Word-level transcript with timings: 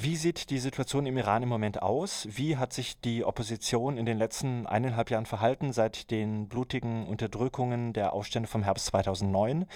Wie 0.00 0.14
sieht 0.14 0.50
die 0.50 0.60
Situation 0.60 1.06
im 1.06 1.18
Iran 1.18 1.42
im 1.42 1.48
Moment 1.48 1.82
aus? 1.82 2.28
Wie 2.30 2.56
hat 2.56 2.72
sich 2.72 3.00
die 3.00 3.24
Opposition 3.24 3.96
in 3.96 4.06
den 4.06 4.16
letzten 4.16 4.64
eineinhalb 4.64 5.10
Jahren 5.10 5.26
verhalten 5.26 5.72
seit 5.72 6.12
den 6.12 6.46
blutigen 6.46 7.04
Unterdrückungen 7.04 7.92
der 7.92 8.12
Aufstände 8.12 8.48
vom 8.48 8.62
Herbst 8.62 8.86
2009? 8.86 9.66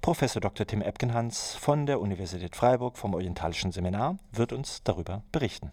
Professor 0.00 0.40
Dr. 0.40 0.68
Tim 0.68 0.82
Epkenhans 0.82 1.56
von 1.56 1.86
der 1.86 2.00
Universität 2.00 2.54
Freiburg 2.54 2.96
vom 2.96 3.12
Orientalischen 3.12 3.72
Seminar 3.72 4.18
wird 4.30 4.52
uns 4.52 4.84
darüber 4.84 5.24
berichten. 5.32 5.72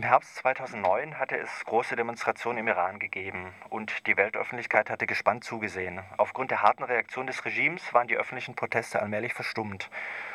Im 0.00 0.06
Herbst 0.06 0.36
2009 0.36 1.18
hatte 1.18 1.36
es 1.36 1.62
große 1.66 1.94
Demonstrationen 1.94 2.60
im 2.60 2.68
Iran 2.68 2.98
gegeben 2.98 3.52
und 3.68 4.06
die 4.06 4.16
Weltöffentlichkeit 4.16 4.88
hatte 4.88 5.06
gespannt 5.06 5.44
zugesehen. 5.44 6.00
Aufgrund 6.16 6.50
der 6.50 6.62
harten 6.62 6.84
Reaktion 6.84 7.26
des 7.26 7.44
Regimes 7.44 7.92
waren 7.92 8.08
die 8.08 8.16
öffentlichen 8.16 8.54
Proteste 8.54 9.02
allmählich 9.02 9.34
verstummt 9.34 9.90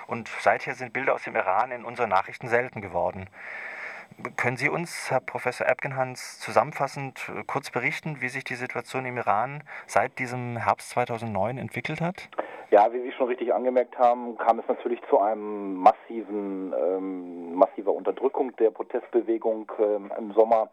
und 0.05 0.29
seither 0.39 0.75
sind 0.75 0.93
Bilder 0.93 1.15
aus 1.15 1.23
dem 1.23 1.35
Iran 1.35 1.71
in 1.71 1.83
unseren 1.83 2.11
Nachrichten 2.11 2.47
selten 2.47 2.79
geworden. 2.79 3.27
Können 4.37 4.55
Sie 4.55 4.69
uns, 4.69 5.09
Herr 5.09 5.19
Professor 5.19 5.65
Erbgenhans, 5.65 6.39
zusammenfassend 6.39 7.27
äh, 7.35 7.43
kurz 7.47 7.71
berichten, 7.71 8.21
wie 8.21 8.29
sich 8.29 8.43
die 8.43 8.53
Situation 8.53 9.03
im 9.07 9.17
Iran 9.17 9.63
seit 9.87 10.19
diesem 10.19 10.57
Herbst 10.57 10.91
2009 10.91 11.57
entwickelt 11.57 12.01
hat? 12.01 12.29
Ja, 12.71 12.91
wie 12.91 13.01
Sie 13.01 13.11
schon 13.11 13.27
richtig 13.27 13.53
angemerkt 13.53 13.97
haben, 13.97 14.37
kam 14.37 14.59
es 14.59 14.67
natürlich 14.67 14.99
zu 15.09 15.19
einem 15.19 15.75
massiven, 15.75 16.54
Unterdrückung 18.35 18.55
der 18.57 18.71
Protestbewegung 18.71 19.71
ähm, 19.79 20.11
im 20.17 20.33
Sommer 20.33 20.69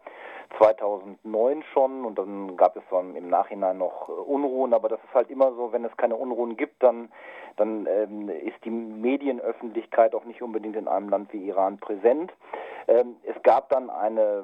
2009 0.57 1.63
schon. 1.73 2.05
Und 2.05 2.17
dann 2.17 2.55
gab 2.57 2.75
es 2.75 2.83
dann 2.91 3.15
im 3.15 3.29
Nachhinein 3.29 3.77
noch 3.77 4.09
äh, 4.09 4.11
Unruhen, 4.11 4.73
aber 4.73 4.89
das 4.89 4.99
ist 5.03 5.13
halt 5.13 5.29
immer 5.29 5.53
so, 5.53 5.71
wenn 5.71 5.85
es 5.85 5.95
keine 5.97 6.15
Unruhen 6.15 6.57
gibt, 6.57 6.83
dann, 6.83 7.09
dann 7.55 7.87
ähm, 7.89 8.29
ist 8.29 8.63
die 8.65 8.69
Medienöffentlichkeit 8.69 10.13
auch 10.13 10.25
nicht 10.25 10.41
unbedingt 10.41 10.75
in 10.75 10.87
einem 10.87 11.09
Land 11.09 11.31
wie 11.33 11.47
Iran 11.47 11.77
präsent. 11.77 12.31
Ähm, 12.87 13.15
es 13.23 13.41
gab 13.43 13.69
dann 13.69 13.89
eine 13.89 14.43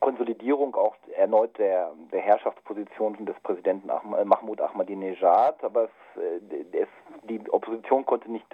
Konsolidierung 0.00 0.74
auch 0.74 0.96
erneut 1.16 1.56
der, 1.58 1.92
der 2.12 2.20
Herrschaftsposition 2.20 3.24
des 3.24 3.38
Präsidenten 3.40 3.88
äh, 3.88 4.24
Mahmoud 4.24 4.60
Ahmadinejad, 4.60 5.62
aber 5.62 5.84
es, 5.84 6.22
äh, 6.22 6.76
es, 6.76 6.88
die 7.28 7.40
Opposition 7.50 8.04
konnte 8.04 8.30
nicht 8.30 8.46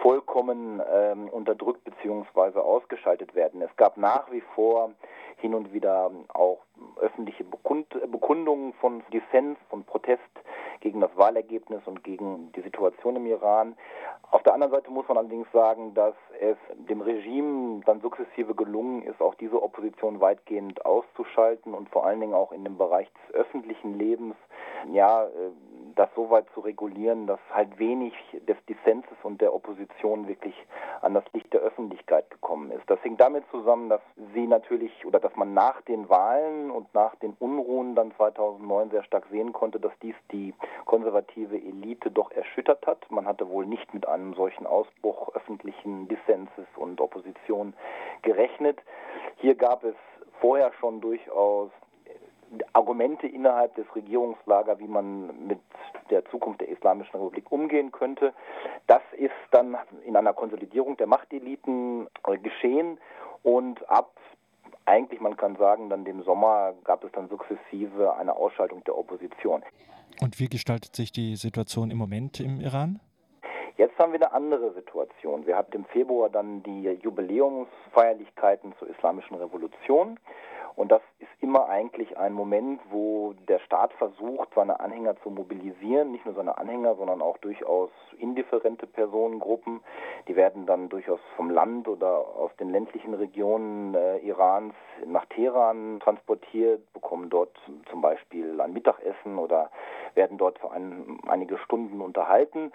vollkommen 0.00 0.82
ähm, 0.92 1.28
unterdrückt 1.28 1.84
bzw. 1.84 2.58
ausgeschaltet 2.58 3.34
werden. 3.34 3.62
Es 3.62 3.74
gab 3.76 3.96
nach 3.96 4.30
wie 4.30 4.42
vor 4.54 4.92
hin 5.36 5.54
und 5.54 5.72
wieder 5.72 6.10
auch 6.32 6.58
öffentliche 7.00 7.44
Bekund 7.44 7.88
Bekundungen 8.10 8.72
von 8.74 9.02
Dissens, 9.12 9.58
von 9.68 9.84
Protest 9.84 10.22
gegen 10.80 11.00
das 11.00 11.10
Wahlergebnis 11.16 11.80
und 11.86 12.02
gegen 12.04 12.50
die 12.52 12.62
Situation 12.62 13.16
im 13.16 13.26
Iran. 13.26 13.76
Auf 14.30 14.42
der 14.42 14.54
anderen 14.54 14.72
Seite 14.72 14.90
muss 14.90 15.06
man 15.08 15.18
allerdings 15.18 15.46
sagen, 15.52 15.94
dass 15.94 16.14
es 16.40 16.56
dem 16.88 17.00
Regime 17.00 17.82
dann 17.84 18.00
sukzessive 18.00 18.54
gelungen 18.54 19.02
ist, 19.02 19.20
auch 19.20 19.34
diese 19.36 19.62
Opposition 19.62 20.20
weitgehend 20.20 20.84
auszuschalten 20.84 21.74
und 21.74 21.88
vor 21.90 22.06
allen 22.06 22.20
Dingen 22.20 22.34
auch 22.34 22.50
in 22.50 22.64
dem 22.64 22.78
Bereich 22.78 23.08
des 23.12 23.34
öffentlichen 23.34 23.98
Lebens, 23.98 24.34
ja, 24.90 25.24
äh, 25.24 25.28
das 25.96 26.08
so 26.14 26.30
weit 26.30 26.46
zu 26.54 26.60
regulieren, 26.60 27.26
dass 27.26 27.40
halt 27.52 27.78
wenig 27.78 28.14
des 28.48 28.56
Dissenses 28.68 29.16
und 29.22 29.40
der 29.40 29.54
Opposition 29.54 30.28
wirklich 30.28 30.54
an 31.00 31.14
das 31.14 31.24
Licht 31.32 31.52
der 31.52 31.60
Öffentlichkeit 31.60 32.30
gekommen 32.30 32.70
ist. 32.70 32.88
Das 32.88 33.02
hängt 33.02 33.20
damit 33.20 33.44
zusammen, 33.50 33.88
dass 33.88 34.00
sie 34.34 34.46
natürlich 34.46 35.04
oder 35.04 35.20
dass 35.20 35.34
man 35.36 35.54
nach 35.54 35.80
den 35.82 36.08
Wahlen 36.08 36.70
und 36.70 36.92
nach 36.94 37.14
den 37.16 37.34
Unruhen 37.38 37.94
dann 37.94 38.14
2009 38.16 38.90
sehr 38.90 39.04
stark 39.04 39.26
sehen 39.30 39.52
konnte, 39.52 39.80
dass 39.80 39.92
dies 40.02 40.14
die 40.30 40.54
konservative 40.84 41.56
Elite 41.56 42.10
doch 42.10 42.30
erschüttert 42.32 42.86
hat. 42.86 43.10
Man 43.10 43.26
hatte 43.26 43.48
wohl 43.48 43.66
nicht 43.66 43.92
mit 43.94 44.06
einem 44.06 44.34
solchen 44.34 44.66
Ausbruch 44.66 45.34
öffentlichen 45.34 46.08
Dissenses 46.08 46.66
und 46.76 47.00
Opposition 47.00 47.74
gerechnet. 48.22 48.78
Hier 49.36 49.54
gab 49.54 49.84
es 49.84 49.94
vorher 50.40 50.72
schon 50.80 51.00
durchaus 51.00 51.70
Argumente 52.72 53.26
innerhalb 53.26 53.74
des 53.74 53.86
Regierungslagers, 53.94 54.78
wie 54.78 54.88
man 54.88 55.46
mit 55.46 55.60
der 56.10 56.24
Zukunft 56.26 56.60
der 56.60 56.68
Islamischen 56.68 57.16
Republik 57.16 57.50
umgehen 57.50 57.92
könnte. 57.92 58.32
Das 58.86 59.02
ist 59.16 59.32
dann 59.50 59.76
in 60.04 60.16
einer 60.16 60.32
Konsolidierung 60.32 60.96
der 60.96 61.06
Machteliten 61.06 62.08
äh, 62.26 62.38
geschehen 62.38 62.98
und 63.42 63.88
ab 63.88 64.10
eigentlich, 64.84 65.20
man 65.20 65.36
kann 65.36 65.56
sagen, 65.56 65.90
dann 65.90 66.04
dem 66.04 66.22
Sommer 66.24 66.74
gab 66.84 67.04
es 67.04 67.12
dann 67.12 67.28
sukzessive 67.28 68.16
eine 68.16 68.34
Ausschaltung 68.34 68.82
der 68.84 68.98
Opposition. 68.98 69.62
Und 70.20 70.40
wie 70.40 70.48
gestaltet 70.48 70.96
sich 70.96 71.12
die 71.12 71.36
Situation 71.36 71.90
im 71.90 71.98
Moment 71.98 72.40
im 72.40 72.60
Iran? 72.60 73.00
Jetzt 73.76 73.98
haben 73.98 74.12
wir 74.12 74.20
eine 74.20 74.32
andere 74.32 74.72
Situation. 74.74 75.46
Wir 75.46 75.56
hatten 75.56 75.74
im 75.74 75.84
Februar 75.86 76.28
dann 76.28 76.62
die 76.62 76.82
Jubiläumsfeierlichkeiten 77.02 78.74
zur 78.78 78.88
Islamischen 78.88 79.36
Revolution. 79.36 80.18
Und 80.76 80.90
das 80.90 81.02
ist 81.18 81.30
immer 81.40 81.68
eigentlich 81.68 82.16
ein 82.16 82.32
Moment, 82.32 82.80
wo 82.90 83.34
der 83.48 83.58
Staat 83.60 83.92
versucht, 83.94 84.48
seine 84.54 84.80
Anhänger 84.80 85.16
zu 85.22 85.30
mobilisieren. 85.30 86.12
Nicht 86.12 86.24
nur 86.24 86.34
seine 86.34 86.56
Anhänger, 86.58 86.94
sondern 86.96 87.20
auch 87.20 87.36
durchaus 87.38 87.90
indifferente 88.18 88.86
Personengruppen. 88.86 89.80
Die 90.28 90.36
werden 90.36 90.66
dann 90.66 90.88
durchaus 90.88 91.20
vom 91.36 91.50
Land 91.50 91.88
oder 91.88 92.18
aus 92.18 92.54
den 92.56 92.70
ländlichen 92.70 93.14
Regionen 93.14 93.94
äh, 93.94 94.18
Irans 94.18 94.74
nach 95.06 95.26
Teheran 95.26 96.00
transportiert, 96.00 96.92
bekommen 96.92 97.28
dort 97.28 97.56
zum 97.90 98.00
Beispiel 98.00 98.60
ein 98.60 98.72
Mittagessen 98.72 99.38
oder 99.38 99.70
werden 100.14 100.38
dort 100.38 100.58
für 100.58 100.70
ein, 100.70 101.20
einige 101.26 101.58
Stunden 101.58 102.00
unterhalten 102.00 102.72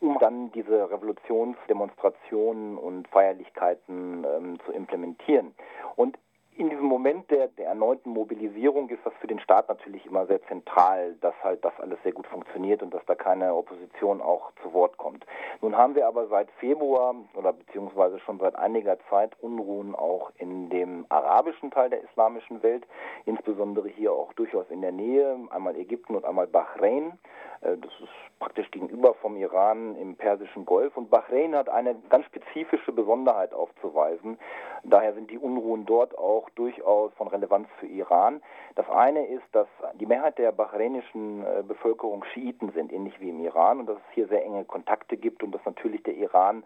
um 0.00 0.18
dann 0.18 0.52
diese 0.52 0.90
Revolutionsdemonstrationen 0.90 2.76
und 2.76 3.08
Feierlichkeiten 3.08 4.24
ähm, 4.24 4.58
zu 4.64 4.72
implementieren. 4.72 5.54
Und 5.96 6.18
in 6.58 6.70
diesem 6.70 6.86
Moment 6.86 7.30
der, 7.30 7.48
der 7.48 7.66
erneuten 7.66 8.10
Mobilisierung 8.10 8.88
ist 8.88 9.04
das 9.04 9.12
für 9.20 9.26
den 9.26 9.38
Staat 9.40 9.68
natürlich 9.68 10.06
immer 10.06 10.26
sehr 10.26 10.42
zentral, 10.44 11.14
dass 11.20 11.34
halt 11.42 11.64
das 11.64 11.72
alles 11.78 11.98
sehr 12.02 12.12
gut 12.12 12.26
funktioniert 12.26 12.82
und 12.82 12.94
dass 12.94 13.04
da 13.06 13.14
keine 13.14 13.54
Opposition 13.54 14.22
auch 14.22 14.52
zu 14.62 14.72
Wort 14.72 14.96
kommt. 14.96 15.26
Nun 15.60 15.76
haben 15.76 15.94
wir 15.94 16.06
aber 16.06 16.28
seit 16.28 16.50
Februar 16.52 17.14
oder 17.34 17.52
beziehungsweise 17.52 18.18
schon 18.20 18.38
seit 18.38 18.56
einiger 18.56 18.98
Zeit 19.10 19.32
Unruhen 19.40 19.94
auch 19.94 20.32
in 20.38 20.70
dem 20.70 21.04
arabischen 21.10 21.70
Teil 21.70 21.90
der 21.90 22.02
islamischen 22.02 22.62
Welt, 22.62 22.86
insbesondere 23.26 23.88
hier 23.88 24.12
auch 24.12 24.32
durchaus 24.34 24.70
in 24.70 24.80
der 24.80 24.92
Nähe, 24.92 25.36
einmal 25.50 25.76
Ägypten 25.76 26.14
und 26.14 26.24
einmal 26.24 26.46
Bahrain. 26.46 27.18
Äh, 27.60 27.76
das 27.76 27.92
ist 28.00 28.38
praktisch 28.38 28.70
gegenüber 28.70 29.14
vom 29.14 29.36
Iran 29.36 29.96
im 29.96 30.16
Persischen 30.16 30.64
Golf. 30.64 30.96
Und 30.96 31.10
Bahrain 31.10 31.54
hat 31.54 31.68
eine 31.68 31.96
ganz 32.08 32.24
spezifische 32.26 32.92
Besonderheit 32.92 33.52
aufzuweisen. 33.52 34.38
Daher 34.84 35.14
sind 35.14 35.30
die 35.30 35.38
Unruhen 35.38 35.84
dort 35.86 36.16
auch 36.16 36.48
durchaus 36.50 37.12
von 37.14 37.28
Relevanz 37.28 37.68
für 37.80 37.86
Iran. 37.86 38.40
Das 38.76 38.88
eine 38.90 39.26
ist, 39.26 39.46
dass 39.52 39.66
die 39.94 40.04
Mehrheit 40.04 40.36
der 40.36 40.52
bahrainischen 40.52 41.42
äh, 41.42 41.62
Bevölkerung 41.62 42.22
Schiiten 42.24 42.72
sind, 42.72 42.92
ähnlich 42.92 43.18
wie 43.20 43.30
im 43.30 43.40
Iran, 43.40 43.80
und 43.80 43.86
dass 43.86 43.96
es 43.96 44.14
hier 44.14 44.28
sehr 44.28 44.44
enge 44.44 44.66
Kontakte 44.66 45.16
gibt 45.16 45.42
und 45.42 45.52
dass 45.52 45.64
natürlich 45.64 46.02
der 46.02 46.14
Iran 46.14 46.62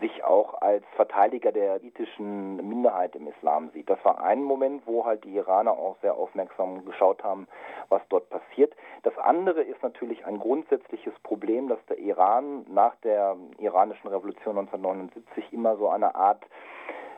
sich 0.00 0.24
auch 0.24 0.62
als 0.62 0.82
Verteidiger 0.96 1.52
der 1.52 1.78
schiitischen 1.80 2.56
Minderheit 2.66 3.14
im 3.14 3.28
Islam 3.28 3.68
sieht. 3.74 3.90
Das 3.90 4.02
war 4.06 4.22
ein 4.22 4.42
Moment, 4.42 4.86
wo 4.86 5.04
halt 5.04 5.22
die 5.24 5.36
Iraner 5.36 5.72
auch 5.72 5.96
sehr 6.00 6.14
aufmerksam 6.14 6.86
geschaut 6.86 7.22
haben, 7.22 7.46
was 7.90 8.00
dort 8.08 8.30
passiert. 8.30 8.74
Das 9.02 9.16
andere 9.18 9.60
ist 9.60 9.82
natürlich 9.82 10.24
ein 10.24 10.38
grundsätzliches 10.38 11.12
Problem, 11.22 11.68
dass 11.68 11.84
der 11.90 11.98
Iran 11.98 12.64
nach 12.70 12.94
der 13.02 13.36
iranischen 13.58 14.08
Revolution 14.08 14.56
1979 14.56 15.52
immer 15.52 15.76
so 15.76 15.90
eine 15.90 16.14
Art 16.14 16.42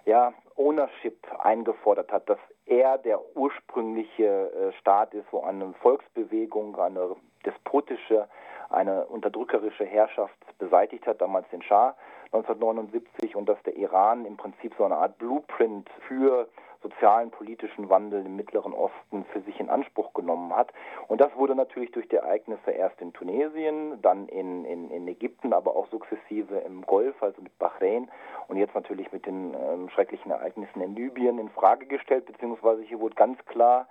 ja, 0.05 0.33
Ownership 0.57 1.27
eingefordert 1.39 2.11
hat, 2.11 2.29
dass 2.29 2.39
er 2.67 2.99
der 2.99 3.21
ursprüngliche 3.37 4.25
äh, 4.25 4.73
Staat 4.79 5.15
ist, 5.15 5.27
wo 5.33 5.41
eine 5.41 5.73
Volksbewegung, 5.81 6.77
eine 6.79 7.17
despotische, 7.45 8.29
eine 8.71 9.07
unterdrückerische 9.07 9.85
Herrschaft 9.85 10.35
beseitigt 10.59 11.07
hat, 11.07 11.21
damals 11.21 11.49
den 11.51 11.63
Schah 11.63 11.95
1979 12.33 13.37
und 13.37 13.49
dass 13.49 13.63
der 13.65 13.77
Iran 13.77 14.25
im 14.25 14.37
Prinzip 14.37 14.75
so 14.79 14.85
eine 14.85 14.97
Art 14.97 15.19
Blueprint 15.19 15.91
für 16.09 16.49
sozialen, 16.83 17.31
politischen 17.31 17.89
Wandel 17.91 18.25
im 18.25 18.37
Mittleren 18.37 18.73
Osten 18.73 19.25
für 19.33 19.41
sich 19.43 19.61
in 19.61 19.69
Anspruch 19.69 20.13
genommen 20.15 20.55
hat. 20.55 20.73
Und 21.13 21.21
das 21.21 21.37
wurde 21.37 21.55
natürlich 21.55 21.91
durch 21.91 22.09
die 22.09 22.17
Ereignisse 22.17 22.71
erst 22.71 22.99
in 23.03 23.13
Tunesien, 23.13 24.01
dann 24.01 24.29
in, 24.29 24.65
in, 24.65 24.91
in 24.91 25.07
Ägypten, 25.07 25.53
aber 25.53 25.77
auch 25.77 25.87
sukzessive 25.89 26.57
im 26.61 26.81
Golf, 26.87 27.23
also 27.23 27.43
mit 27.43 27.59
Bahrain 27.59 28.11
und 28.49 28.57
jetzt 28.57 28.75
natürlich 28.75 29.13
mit 29.13 29.27
den 29.27 29.53
ähm, 29.53 29.91
schrecklichen 29.91 30.31
Ereignissen 30.31 30.81
in 30.81 30.95
Libyen 30.95 31.39
in 31.39 31.51
Frage 31.51 31.85
gestellt, 31.85 32.25
beziehungsweise 32.25 32.81
hier 32.81 32.99
wurde 32.99 33.15
ganz 33.15 33.39
klar 33.45 33.89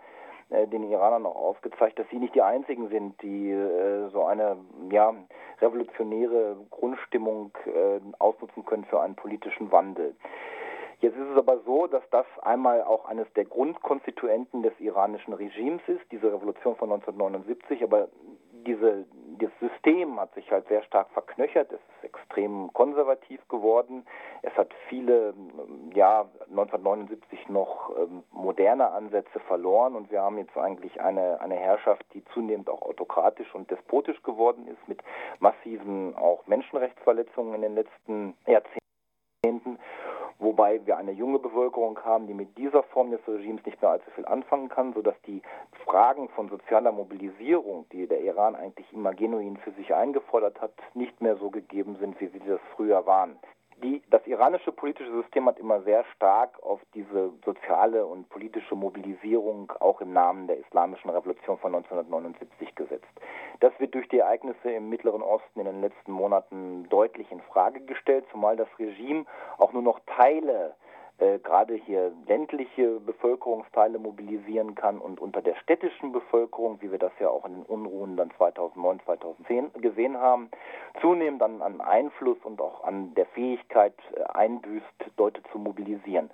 äh, 0.50 0.66
den 0.66 0.82
Iranern 0.90 1.28
auch 1.28 1.36
aufgezeigt, 1.36 2.00
dass 2.00 2.10
sie 2.10 2.18
nicht 2.18 2.34
die 2.34 2.42
einzigen 2.42 2.90
sind, 2.90 3.22
die 3.22 3.52
äh, 3.52 4.10
so 4.10 4.26
eine 4.26 4.58
ja, 4.90 5.14
revolutionäre 5.62 6.58
Grundstimmung 6.72 7.52
äh, 7.68 8.00
ausnutzen 8.18 8.66
können 8.66 8.86
für 8.86 9.00
einen 9.00 9.14
politischen 9.14 9.72
Wandel. 9.72 10.16
Jetzt 11.02 11.18
ist 11.18 11.30
es 11.32 11.38
aber 11.38 11.60
so, 11.66 11.88
dass 11.88 12.04
das 12.12 12.28
einmal 12.44 12.84
auch 12.84 13.06
eines 13.06 13.26
der 13.34 13.46
Grundkonstituenten 13.46 14.62
des 14.62 14.80
iranischen 14.80 15.34
Regimes 15.34 15.82
ist, 15.88 16.04
diese 16.12 16.32
Revolution 16.32 16.76
von 16.76 16.92
1979, 16.92 17.84
aber 17.84 18.08
diese, 18.68 19.06
das 19.40 19.50
System 19.60 20.20
hat 20.20 20.32
sich 20.36 20.52
halt 20.52 20.68
sehr 20.68 20.84
stark 20.84 21.10
verknöchert, 21.10 21.72
es 21.72 21.80
ist 21.80 22.04
extrem 22.04 22.72
konservativ 22.74 23.46
geworden. 23.48 24.06
Es 24.44 24.54
hat 24.56 24.72
viele, 24.90 25.34
ja, 25.96 26.30
1979 26.50 27.50
noch 27.50 27.90
ähm, 27.98 28.24
moderne 28.32 28.92
Ansätze 28.92 29.40
verloren 29.48 29.96
und 29.96 30.12
wir 30.12 30.22
haben 30.22 30.38
jetzt 30.38 30.56
eigentlich 30.56 31.02
eine, 31.02 31.42
eine 31.42 31.56
Herrschaft, 31.56 32.06
die 32.14 32.24
zunehmend 32.26 32.70
auch 32.70 32.84
autokratisch 32.84 33.56
und 33.56 33.72
despotisch 33.72 34.22
geworden 34.22 34.68
ist, 34.68 34.88
mit 34.88 35.02
massiven 35.40 36.16
auch 36.16 36.46
Menschenrechtsverletzungen 36.46 37.56
in 37.56 37.62
den 37.62 37.74
letzten 37.76 38.38
Jahrzehnten 38.46 39.80
wobei 40.42 40.86
wir 40.86 40.98
eine 40.98 41.12
junge 41.12 41.40
Bevölkerung 41.40 41.98
haben, 42.04 42.28
die 42.28 42.34
mit 42.34 42.58
dieser 42.58 42.84
Form 42.84 43.12
des 43.12 43.26
Regimes 43.28 43.66
nicht 43.66 43.82
mehr 43.82 43.92
allzu 43.92 44.10
viel 44.12 44.26
anfangen 44.26 44.70
kann, 44.70 44.94
sodass 44.94 45.16
die 45.26 45.42
Fragen 45.86 46.28
von 46.30 46.50
sozialer 46.50 46.92
Mobilisierung, 46.92 47.86
die 47.92 48.08
der 48.08 48.22
Iran 48.22 48.56
eigentlich 48.56 48.92
immer 48.92 49.14
genuin 49.14 49.58
für 49.58 49.72
sich 49.72 49.94
eingefordert 49.94 50.60
hat, 50.60 50.74
nicht 50.94 51.22
mehr 51.22 51.38
so 51.38 51.50
gegeben 51.50 51.96
sind, 52.00 52.20
wie 52.20 52.28
sie 52.28 52.40
das 52.40 52.60
früher 52.76 53.06
waren 53.06 53.38
die, 53.84 54.02
das 54.10 54.26
iranische 54.28 54.72
politische 54.72 55.12
System 55.12 55.48
hat 55.48 55.60
immer 55.60 55.82
sehr 55.82 56.04
stark 56.16 56.62
auf 56.64 56.82
diese 56.94 57.32
soziale 57.46 58.06
und 58.06 58.30
politische 58.30 58.76
Mobilisierung 58.76 59.72
auch 59.80 60.02
im 60.02 60.14
Namen 60.14 60.48
der 60.48 60.58
islamischen 60.58 61.10
Revolution 61.10 61.58
von 61.58 61.76
1979 61.76 62.76
gesetzt. 62.76 63.06
Das 63.60 63.72
wird 63.80 63.94
durch 63.94 64.08
die 64.10 64.20
Ereignisse 64.20 64.72
im 64.72 64.90
Mittleren 64.90 65.22
Osten 65.22 65.60
in 65.60 65.66
den 65.66 65.82
letzten 65.82 66.12
Monaten 66.12 66.88
deutlich 66.90 67.32
in 67.32 67.42
Frage 67.42 67.82
gestellt, 67.82 68.26
zumal 68.32 68.56
das 68.56 68.70
Regime 68.80 69.26
auch 69.58 69.74
nur 69.74 69.84
noch 69.84 70.00
Teile 70.06 70.76
äh, 71.22 71.38
gerade 71.38 71.76
hier 71.76 72.12
ländliche 72.28 73.00
Bevölkerungsteile 73.00 74.00
mobilisieren 74.00 74.74
kann 74.74 74.98
und 74.98 75.22
unter 75.22 75.44
der 75.44 75.56
städtischen 75.58 76.12
Bevölkerung, 76.12 76.82
wie 76.82 76.92
wir 76.92 76.98
das 76.98 77.12
ja 77.20 77.30
auch 77.30 77.46
in 77.46 77.54
den 77.54 77.66
Unruhen 77.66 78.18
dann 78.18 78.32
2009, 78.38 79.02
2010 79.06 79.72
gesehen 79.82 80.18
haben, 80.18 80.50
zunehmend 81.00 81.42
an, 81.42 81.62
an 81.62 81.82
Einfluss 81.82 82.38
und 82.44 82.60
auch 82.60 82.84
an 82.84 83.14
der 83.16 83.26
Fähigkeit 83.28 83.94
äh, 84.16 84.24
einbüßt, 84.24 84.86
Leute 85.18 85.42
zu 85.52 85.60
mobilisieren. 85.60 86.30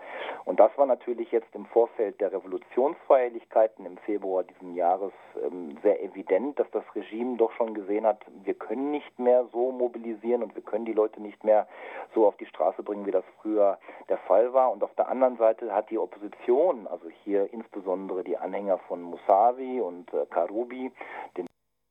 Und 0.45 0.59
das 0.59 0.71
war 0.77 0.85
natürlich 0.85 1.31
jetzt 1.31 1.53
im 1.53 1.65
Vorfeld 1.65 2.19
der 2.21 2.31
Revolutionsfeierlichkeiten 2.31 3.85
im 3.85 3.97
Februar 3.97 4.43
diesen 4.43 4.75
Jahres 4.75 5.11
ähm, 5.45 5.77
sehr 5.83 6.01
evident, 6.03 6.59
dass 6.59 6.69
das 6.71 6.83
Regime 6.95 7.37
doch 7.37 7.51
schon 7.53 7.73
gesehen 7.73 8.05
hat, 8.05 8.25
wir 8.43 8.53
können 8.53 8.91
nicht 8.91 9.19
mehr 9.19 9.45
so 9.51 9.71
mobilisieren 9.71 10.43
und 10.43 10.55
wir 10.55 10.63
können 10.63 10.85
die 10.85 10.93
Leute 10.93 11.21
nicht 11.21 11.43
mehr 11.43 11.67
so 12.15 12.25
auf 12.25 12.37
die 12.37 12.45
Straße 12.45 12.83
bringen, 12.83 13.05
wie 13.05 13.11
das 13.11 13.25
früher 13.41 13.77
der 14.09 14.17
Fall 14.19 14.53
war. 14.53 14.71
Und 14.71 14.83
auf 14.83 14.93
der 14.95 15.09
anderen 15.09 15.37
Seite 15.37 15.73
hat 15.73 15.89
die 15.89 15.97
Opposition, 15.97 16.87
also 16.87 17.09
hier 17.23 17.51
insbesondere 17.51 18.23
die 18.23 18.37
Anhänger 18.37 18.77
von 18.87 19.01
Musavi 19.01 19.81
und 19.81 20.13
äh, 20.13 20.25
Karubi, 20.29 20.91
den 21.35 21.47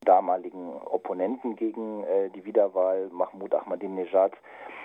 damaligen 0.07 0.73
Opponenten 0.85 1.57
gegen 1.57 2.05
äh, 2.05 2.31
die 2.31 2.45
Wiederwahl 2.45 3.09
Mahmoud 3.13 3.55
Ahmadinejad, 3.55 4.33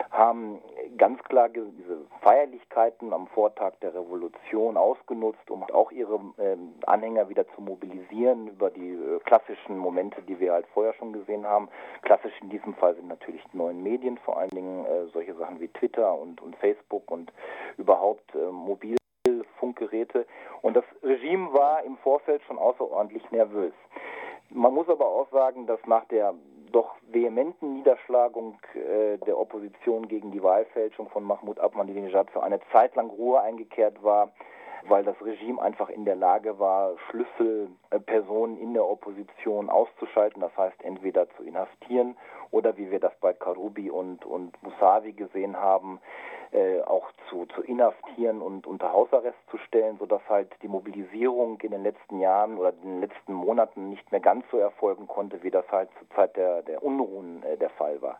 haben 0.09 0.59
ganz 0.97 1.21
klar 1.23 1.49
diese 1.49 1.97
Feierlichkeiten 2.21 3.13
am 3.13 3.27
Vortag 3.27 3.73
der 3.81 3.93
Revolution 3.93 4.77
ausgenutzt, 4.77 5.49
um 5.49 5.63
auch 5.63 5.91
ihre 5.91 6.15
äh, 6.37 6.57
Anhänger 6.85 7.29
wieder 7.29 7.47
zu 7.55 7.61
mobilisieren 7.61 8.47
über 8.47 8.69
die 8.71 8.91
äh, 8.91 9.19
klassischen 9.23 9.77
Momente, 9.77 10.21
die 10.23 10.39
wir 10.39 10.53
halt 10.53 10.65
vorher 10.73 10.93
schon 10.95 11.13
gesehen 11.13 11.45
haben. 11.45 11.69
Klassisch 12.01 12.33
in 12.41 12.49
diesem 12.49 12.73
Fall 12.75 12.95
sind 12.95 13.07
natürlich 13.07 13.43
die 13.53 13.57
neuen 13.57 13.83
Medien, 13.83 14.17
vor 14.19 14.37
allen 14.37 14.49
Dingen 14.49 14.85
äh, 14.85 15.05
solche 15.13 15.35
Sachen 15.35 15.59
wie 15.59 15.67
Twitter 15.69 16.17
und, 16.17 16.41
und 16.41 16.55
Facebook 16.57 17.09
und 17.11 17.31
überhaupt 17.77 18.33
äh, 18.35 18.51
Mobilfunkgeräte. 18.51 20.25
Und 20.61 20.75
das 20.75 20.85
Regime 21.03 21.53
war 21.53 21.83
im 21.83 21.97
Vorfeld 21.97 22.41
schon 22.43 22.57
außerordentlich 22.57 23.29
nervös. 23.31 23.73
Man 24.53 24.73
muss 24.73 24.89
aber 24.89 25.07
auch 25.07 25.29
sagen, 25.31 25.65
dass 25.65 25.79
nach 25.85 26.05
der 26.05 26.33
doch 26.71 26.95
vehementen 27.09 27.73
Niederschlagung 27.73 28.57
äh, 28.73 29.17
der 29.17 29.37
Opposition 29.37 30.07
gegen 30.07 30.31
die 30.31 30.43
Wahlfälschung 30.43 31.09
von 31.09 31.23
Mahmoud 31.23 31.59
Ahmadinejad 31.59 32.31
für 32.31 32.43
eine 32.43 32.59
Zeit 32.71 32.95
lang 32.95 33.09
Ruhe 33.09 33.41
eingekehrt 33.41 34.01
war, 34.03 34.31
weil 34.87 35.03
das 35.03 35.15
Regime 35.21 35.61
einfach 35.61 35.89
in 35.89 36.05
der 36.05 36.15
Lage 36.15 36.59
war, 36.59 36.93
Schlüsselpersonen 37.09 38.57
in 38.57 38.73
der 38.73 38.87
Opposition 38.87 39.69
auszuschalten, 39.69 40.41
das 40.41 40.55
heißt 40.57 40.83
entweder 40.83 41.29
zu 41.31 41.43
inhaftieren 41.43 42.17
oder 42.51 42.77
wie 42.77 42.89
wir 42.91 42.99
das 42.99 43.13
bei 43.21 43.33
Karubi 43.33 43.89
und, 43.89 44.25
und 44.25 44.61
Musavi 44.63 45.13
gesehen 45.13 45.57
haben, 45.57 45.99
äh, 46.51 46.81
auch 46.81 47.09
zu, 47.29 47.45
zu 47.47 47.61
inhaftieren 47.61 48.41
und 48.41 48.67
unter 48.67 48.91
Hausarrest 48.91 49.37
zu 49.49 49.57
stellen, 49.57 49.97
sodass 49.99 50.21
halt 50.27 50.49
die 50.61 50.67
Mobilisierung 50.67 51.59
in 51.61 51.71
den 51.71 51.83
letzten 51.83 52.19
Jahren 52.19 52.57
oder 52.57 52.73
in 52.83 52.89
den 52.89 53.01
letzten 53.01 53.33
Monaten 53.33 53.89
nicht 53.89 54.11
mehr 54.11 54.19
ganz 54.19 54.45
so 54.51 54.57
erfolgen 54.57 55.07
konnte, 55.07 55.41
wie 55.43 55.51
das 55.51 55.65
halt 55.71 55.89
zur 55.97 56.09
Zeit 56.15 56.35
der, 56.35 56.61
der 56.63 56.83
Unruhen 56.83 57.41
äh, 57.43 57.57
der 57.57 57.69
Fall 57.69 58.01
war. 58.01 58.19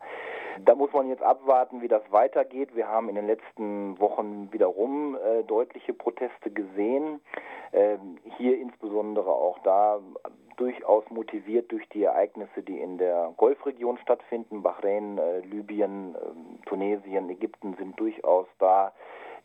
Da 0.63 0.75
muss 0.75 0.91
man 0.93 1.09
jetzt 1.09 1.23
abwarten, 1.23 1.81
wie 1.81 1.87
das 1.87 2.03
weitergeht. 2.11 2.75
Wir 2.75 2.87
haben 2.87 3.09
in 3.09 3.15
den 3.15 3.27
letzten 3.27 3.99
Wochen 3.99 4.49
wiederum 4.51 5.15
äh, 5.15 5.43
deutliche 5.43 5.93
Proteste 5.93 6.51
gesehen. 6.51 7.21
Ähm, 7.73 8.17
hier 8.37 8.59
insbesondere 8.59 9.31
auch 9.31 9.59
da 9.59 9.99
durchaus 10.57 11.03
motiviert 11.09 11.71
durch 11.71 11.87
die 11.89 12.03
Ereignisse, 12.03 12.61
die 12.61 12.79
in 12.79 12.97
der 12.97 13.33
Golfregion 13.37 13.97
stattfinden. 13.97 14.61
Bahrain, 14.61 15.17
äh, 15.17 15.39
Libyen, 15.39 16.15
äh, 16.15 16.67
Tunesien, 16.67 17.29
Ägypten 17.29 17.75
sind 17.79 17.99
durchaus 17.99 18.20
da 18.59 18.93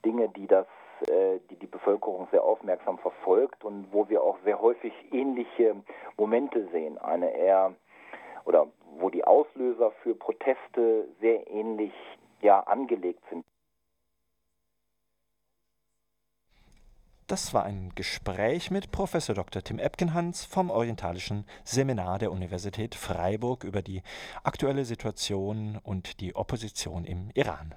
Dinge, 0.05 0.29
die 0.29 0.47
das 0.47 0.67
äh, 1.03 1.41
die 1.51 1.57
die 1.57 1.67
Bevölkerung 1.67 2.27
sehr 2.31 2.43
aufmerksam 2.43 2.99
verfolgt 2.99 3.65
und 3.65 3.93
wo 3.93 4.09
wir 4.09 4.23
auch 4.23 4.39
sehr 4.45 4.61
häufig 4.61 4.95
ähnliche 5.13 5.77
Momente 6.17 6.69
sehen. 6.73 6.97
Eine 6.97 7.37
eher 7.37 7.75
oder 8.47 8.67
wo 8.99 9.11
die 9.11 9.25
Auslöser 9.25 9.91
für 10.03 10.15
Proteste 10.15 11.09
sehr 11.21 11.47
ähnlich 11.51 11.93
ja 12.41 12.61
angelegt 12.61 13.23
sind. 13.29 13.45
Das 17.27 17.53
war 17.53 17.65
ein 17.65 17.93
Gespräch 17.95 18.71
mit 18.71 18.91
Professor 18.91 19.35
Dr. 19.35 19.61
Tim 19.61 19.79
Epkenhans 19.79 20.45
vom 20.45 20.71
Orientalischen 20.71 21.45
Seminar 21.65 22.19
der 22.21 22.31
Universität 22.31 22.95
Freiburg 22.95 23.65
über 23.65 23.83
die 23.83 24.03
aktuelle 24.45 24.85
Situation 24.85 25.79
und 25.83 26.21
die 26.21 26.37
Opposition 26.37 27.05
im 27.05 27.31
Iran. 27.35 27.75